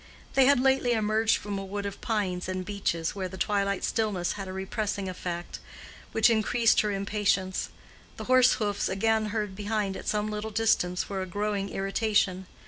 They 0.33 0.45
had 0.47 0.59
lately 0.59 0.93
emerged 0.93 1.37
from 1.37 1.59
a 1.59 1.63
wood 1.63 1.85
of 1.85 2.01
pines 2.01 2.49
and 2.49 2.65
beeches, 2.65 3.13
where 3.13 3.27
the 3.29 3.37
twilight 3.37 3.83
stillness 3.83 4.31
had 4.31 4.47
a 4.47 4.51
repressing 4.51 5.07
effect, 5.07 5.59
which 6.11 6.27
increased 6.31 6.81
her 6.81 6.91
impatience. 6.91 7.69
The 8.17 8.23
horse 8.23 8.53
hoofs 8.53 8.89
again 8.89 9.27
heard 9.27 9.55
behind 9.55 9.95
at 9.95 10.07
some 10.07 10.31
little 10.31 10.49
distance 10.49 11.07
were 11.07 11.21
a 11.21 11.27
growing 11.27 11.69
irritation. 11.69 12.47